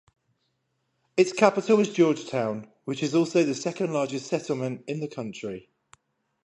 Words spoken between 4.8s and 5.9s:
in the country.